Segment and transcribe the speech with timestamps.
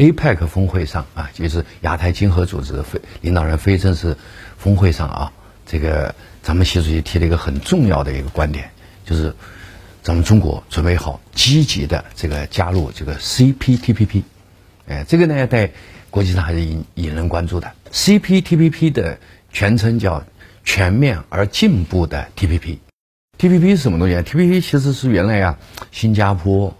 [0.00, 4.16] APEC 峰会上啊，就是亚太经合组织非领导人非正式
[4.56, 5.32] 峰会上啊，
[5.66, 8.70] 这个咱们习主席提了一个很重要的一个观点，
[9.04, 9.34] 就是
[10.02, 14.22] 咱们中国准备好积极的这个加入这个 CPTPP，
[14.88, 15.70] 哎，这个呢在
[16.08, 17.70] 国际上还是引引人关注的。
[17.92, 19.18] CPTPP 的
[19.52, 20.24] 全称叫
[20.64, 22.78] 全面而进步的 TPP。
[23.38, 25.58] TPP 是什么东西啊？TPP 其实是原来呀，
[25.92, 26.74] 新加坡。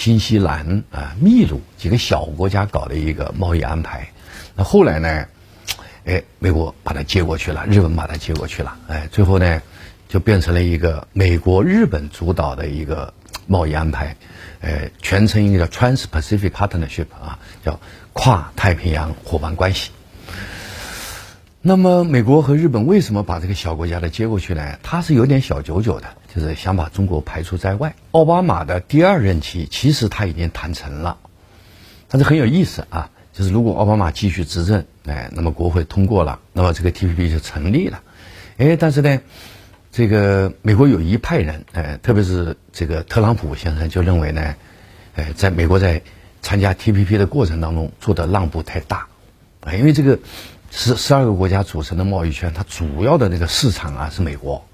[0.00, 4.08] 新西兰啊，秘鲁几个小国家搞的一个贸易安排，
[4.56, 5.26] 那后来呢，
[6.06, 9.60] 哎，美国把它接过去了，日本把它接过去了，哎，最后呢，
[10.08, 13.12] 就变成了一个美国日本主导的一个
[13.46, 14.16] 贸易安排，
[14.60, 17.78] 呃，全称应该叫 Trans-Pacific Partnership 啊，叫
[18.14, 19.90] 跨太平洋伙伴关系。
[21.60, 24.78] 那么，美国和日本为什么把这个小国家的接过去呢？
[24.82, 27.94] 它是有点小九九的，就是想把中国排除在外。
[28.12, 31.18] 奥巴马的第二任期其实他已经谈成了，
[32.08, 38.02] 但是很有意思啊，就是如果奥巴马继续执政，哎，那么国会通过了，那么这个 TPP 就成立了。
[38.58, 39.20] 哎，但是呢，
[39.92, 44.54] 这个美国有一派人，哎，特别是这个特朗普先生就认为呢，
[45.16, 46.02] 哎，在美国在
[46.42, 49.08] 参加 TPP 的过程当中做的让步太大，
[49.60, 50.18] 啊，因为这个。
[50.72, 54.64] 十十二个国家组成的贸易圈，它主要的那个市场啊是美国，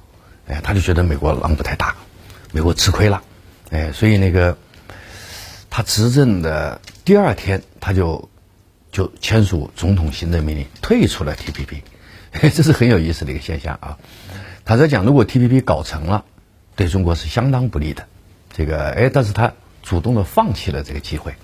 [0.49, 1.97] 哎，他就觉得美国让步太大，
[2.53, 3.23] 美国吃亏了，
[3.71, 4.57] 哎，所以那个
[5.69, 8.29] 他执政的第二天，他就
[8.93, 11.83] 就签署总统行政命令退出了 TPP，
[12.55, 13.99] 这是很有意思的一个现象啊。
[14.65, 16.25] 他在讲，如果 TPP 搞成了，
[16.77, 18.07] 对中国是相当不利的，
[18.53, 21.35] 这个哎，但是他主动的放弃了这个机会。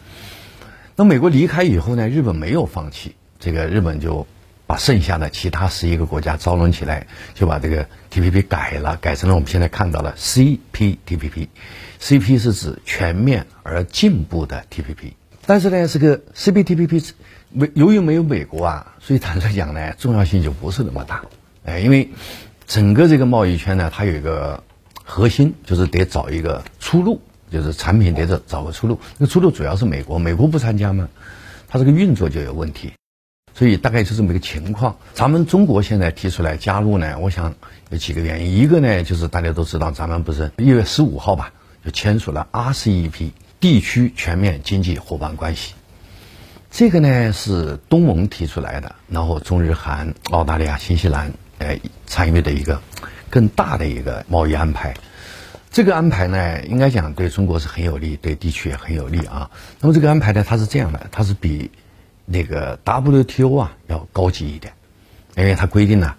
[0.94, 4.26] 那美国离开以后呢，日本没有放弃，这个日本就。
[4.72, 11.48] 把剩下的其他十一个国家招拢起来，就把这个 TPP 改了，改成了我们现在看到的 CPTPP。
[12.00, 15.12] CP 是指全面而进步的 TPP。
[15.44, 17.10] 但是呢，这个 CPTPP
[17.50, 21.22] 没由于没有美国啊，所以坦率讲呢，重要性就不是那么大。
[21.66, 22.08] 哎，因为
[22.66, 24.64] 整个这个贸易圈呢，它有一个
[25.04, 28.98] 核心，就是得找一个出路，就是产品得找找个出路。
[29.18, 31.10] 那个出路主要是美国，美国不参加吗？
[31.68, 32.94] 它这个运作就有问题。
[33.54, 34.96] 所以大概是这么一个情况。
[35.12, 37.54] 咱们中国现在提出来加入呢，我想
[37.90, 38.56] 有几个原因。
[38.56, 41.52] 一个呢，就是大家都知道，咱们不是一月十五号吧，
[41.84, 43.30] 就签署了 RCEP
[43.60, 45.74] 地区全面经济伙伴关系。
[46.70, 52.80] 这个呢是东盟提出来的，然后中日韩、澳大利亚、新西兰呃参与的一个
[53.28, 54.94] 更大的一个贸易安排。
[55.70, 59.50] 这个安排呢，应该讲对中国是很有利，对地区也很有利啊。
[59.80, 61.70] 那么这个安排呢，它是这样的，它是比。
[62.32, 64.72] 那个 WTO 啊要高级一点，
[65.36, 66.14] 因为它规定呢，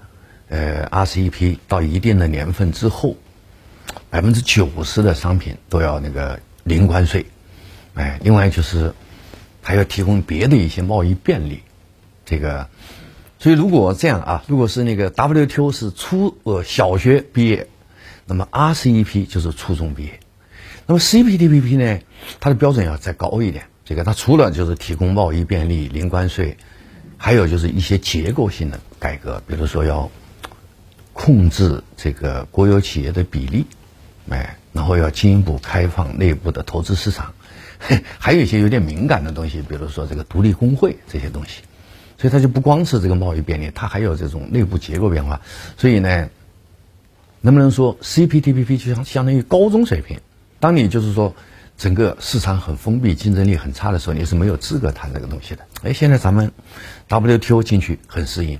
[0.48, 3.16] 呃，RCEP 到一定的年份之后，
[4.12, 7.26] 百分之九十的商品都要那个零关税，
[7.96, 8.94] 哎，另外就是
[9.64, 11.64] 还要提供别的一些贸易便利，
[12.28, 12.70] 这个，
[13.40, 17.68] 所以如果这样啊，如果是那个 WTO 是初呃小学毕业，
[18.28, 20.20] 那么 RCEP 就是初中毕业，
[20.86, 22.02] 那么 CPTPP 呢，
[22.40, 23.66] 它的标准要再高一点。
[23.86, 26.56] 这个它除了就是提供贸易便利、零关税，
[27.18, 30.10] 还有就是一些结构性的改革，比如说要
[31.12, 33.66] 控制这个国有企业的比例，
[34.30, 37.34] 哎，然后要进一步开放内部的投资市场，
[38.18, 41.62] 还有一些有点敏感的东西，比如说这个独立工会这些东西，
[42.18, 45.42] 所以它就不光是这个贸易便利，它还有这种内部结构变化。
[45.78, 46.30] 所以呢，
[47.42, 50.22] 能不能说 CPTPP 就相相当于高中水平？
[50.62, 51.36] 当你就是说。
[51.78, 55.66] 整个市场很封闭，竞争力很差的时候，你是没有资格谈这个东西的。
[55.84, 56.52] 哎，现在咱们
[57.10, 58.60] WTO 进去很适应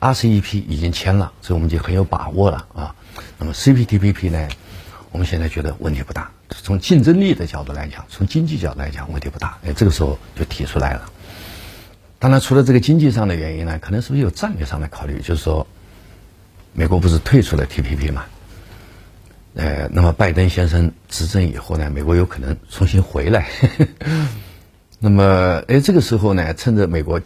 [0.00, 2.94] ，RCEP 已经签了，所以我们就很有把握了啊。
[3.38, 4.48] 那么 CPTPP 呢，
[5.10, 9.58] 我们现在觉得问题不大，从竞争力的角度来讲，从经济角度来讲问题不大。
[9.66, 11.10] 哎，这个时候就提出来了。
[12.18, 15.20] 当然，除了这个经济上的原因呢，可能是不是有战略上的考虑？
[15.20, 15.66] 就是说，
[16.72, 18.24] 美国不是退出了 TPP 嘛？
[19.54, 23.48] 呃，那么拜登先生执政以后呢，美国有可能重新回来。
[24.98, 27.20] 那么，哎，这个时候呢，趁着美国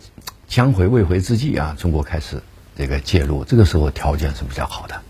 [0.48, 2.42] 将回未回之际啊，中国开始
[2.76, 5.00] 这个介入，这个时候条件是比较好的。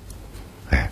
[0.71, 0.91] 哎，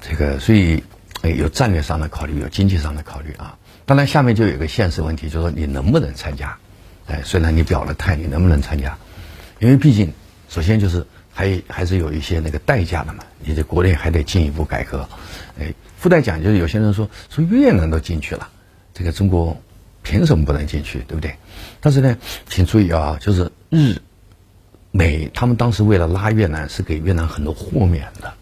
[0.00, 0.82] 这个所以
[1.22, 3.58] 有战略上的考虑，有经济上的考虑啊。
[3.84, 6.56] 当然，下面就有个现实问题，就是说你能不能参加？
[7.06, 8.96] 哎，虽然你表了态，你能不能参加？
[9.58, 10.12] 因为毕竟，
[10.48, 11.04] 首先就是
[11.40, 15.08] 还还是有一些那个代价的嘛，你这国内还得进一步改革。
[15.58, 18.46] 哎，附带讲就是有些人说说越南都进去了，
[18.92, 19.58] 这个中国
[20.02, 21.34] 凭什么不能进去，对不对？
[21.80, 23.96] 但是呢，请注意啊，就是日
[24.90, 28.34] 美他们当时为了拉越南，是给越南很多豁免的，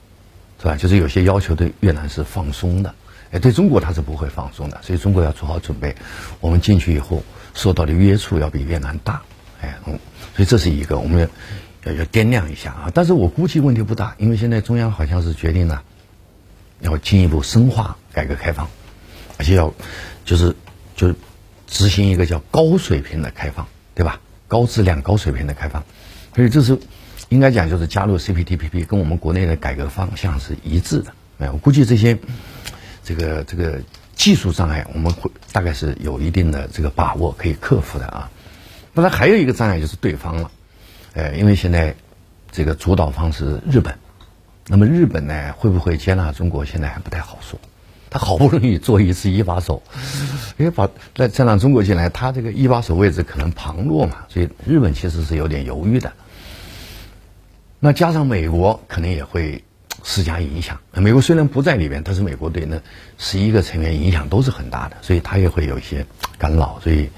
[0.60, 0.76] 是吧？
[0.76, 2.92] 就是有些要求对越南是放松的，
[3.30, 5.94] 哎，对中国他是不会放松的，所以中国要做好准备。
[6.40, 7.22] 我们进去以后，
[7.54, 9.22] 受到的约束要比越南大，
[9.60, 9.96] 哎，嗯，
[10.34, 11.30] 所以这是一个我们
[11.84, 12.90] 要要掂量一下啊。
[12.94, 15.82] 但是我估计问题不大，因为现在中央好像是决定了
[16.80, 18.68] 要进一步深化改革开放，
[19.38, 19.72] 而且要
[20.24, 20.54] 就是
[20.96, 21.14] 就
[21.66, 24.20] 执行一个叫高水平的开放，对吧？
[24.48, 25.84] 高质量、高水平的开放，
[26.34, 26.78] 所以这是
[27.28, 31.12] 应该讲就是加入 CPTPP 跟我们国内的改革方向是一致的。
[31.38, 32.18] 哎，我估计这些
[33.04, 33.80] 这个这个
[34.16, 38.30] 技术障碍，我们会大概是有一定的这个把握可以克服的啊。
[38.94, 40.50] 当然还有一个障碍就是对方了，
[41.14, 41.94] 呃，因为现在
[42.50, 43.98] 这个主导方是日本，
[44.66, 47.58] 那么日本呢会不会接纳中国，现在还不太好说。
[48.10, 49.82] 他好不容易做一次一把手，
[50.56, 56.10] 哎，把再再让中国进来，他这个一把手位置可能旁落嘛，所以日本其实是有点犹豫的。
[57.80, 59.62] 那加上美国可能也会
[60.04, 60.80] 施加影响。
[60.94, 62.80] 美国虽然不在里边，但是美国对那
[63.18, 66.06] 十一个成员影响都是很大的，所以他也会有一些
[66.38, 67.10] 干扰，所以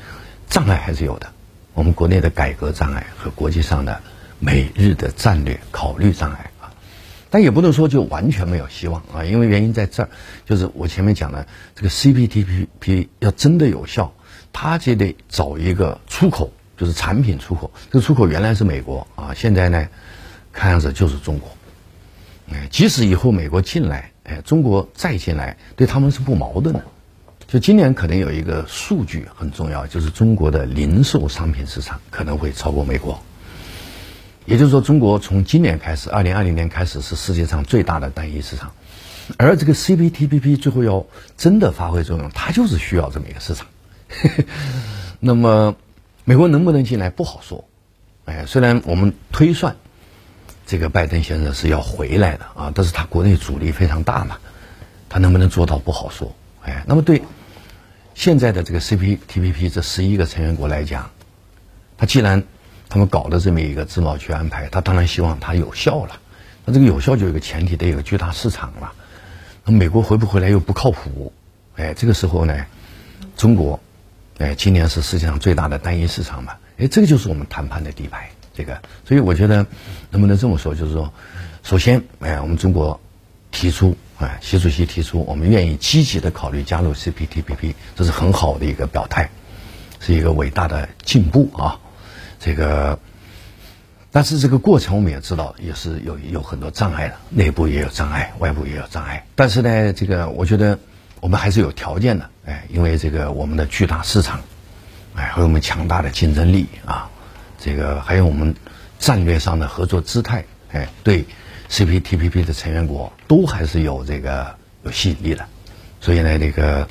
[0.49, 1.33] 障碍还是有的。
[1.81, 4.03] 我们国内的改革障碍和国际上的
[4.39, 6.71] 美日的战略考虑障碍啊。
[7.31, 10.11] 但也不能说就完全没有希望啊，因为原因在这儿，
[10.45, 14.13] 就是我前面讲的这个 CPTPP 要真的有效，
[14.53, 17.73] 它就得找一个出口，就是产品出口。
[17.91, 19.89] 这个出口原来是美国啊，现在呢，
[20.53, 21.49] 看样子就是中国。
[22.53, 26.85] 哎，即使以后美国进来，哎，中国再进来，对他们是不矛盾的。
[27.51, 33.21] 就今年可能有一个数据很重要，就是中国的零售商品市场可能会超过美国。
[34.47, 38.71] 也就是说，中国从今年开始，二零二零年开始是世界上最大的单一市场，
[39.37, 41.05] 而这个 CPTPP 最后要
[41.37, 43.67] 真的发挥作用，它就是需要这么一个市场。
[45.19, 45.75] 那么，
[46.25, 47.65] 美国能不能进来不好说。
[48.27, 49.75] 哎，虽然我们推算
[50.67, 54.39] 这个拜登先生是要回来的啊，但是他国内阻力非常大嘛，
[55.09, 56.33] 他能不能做到不好说。
[56.63, 57.23] 哎，那么对
[58.15, 61.11] 现在的这个 CPTPP 这十一个成员国来讲，
[61.97, 62.43] 他既然
[62.89, 66.21] 他们搞的这么一个自贸区安排，他当然希望它有效了。
[66.65, 68.93] 那这个有效就有个前提，得有个巨大市场了。
[69.65, 71.33] 那美国回不回来又不靠谱，
[71.77, 72.67] 哎，这个时候呢，
[73.37, 73.81] 中国，
[74.39, 78.31] 哎，今年是世界上最大的单一市场嘛，哎，这个就是我们谈判的底牌。
[78.53, 79.65] 这个，所以我觉得
[80.11, 81.11] 能不能这么说，就是说，
[81.63, 83.01] 首先，哎，我们中国
[83.51, 89.31] 提出，哎，习主席提出，我们愿意积极的考虑加入 CPTPP，这是很好的一个表态，
[89.99, 91.81] 是一个伟大的进步啊。
[92.39, 92.99] 这个，
[94.13, 99.25] 但是这个过程我们也知道，也是有有很多障碍的，内部也有障碍，外部也有障碍。
[99.35, 100.79] 但是呢，这个我觉得
[101.21, 104.43] 我们还是有条件的，哎，因为这个我们的巨大市场，
[105.15, 107.09] 哎，和我们强大的竞争力啊，
[107.59, 108.55] 这个还有我们
[108.99, 111.25] 战略上的合作姿态，哎，对
[111.71, 115.47] CPTPP 的成员国都还是有这个有吸引力的，
[116.01, 116.89] 所以呢，这个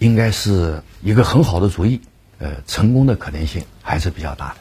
[0.00, 2.00] 应该是一个很好的主意。
[2.38, 4.56] 呃，成功的可能性还是比较大的。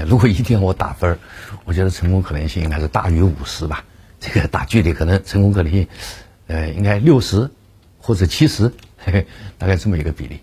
[0.00, 1.18] 呃，如果一定要我打分
[1.66, 3.84] 我觉得成功可能性应该是大于五十吧。
[4.18, 5.86] 这个打距离可能成功可能性，
[6.46, 7.48] 呃，应该六十
[8.00, 8.72] 或者七十，
[9.58, 10.40] 大概这么一个比例。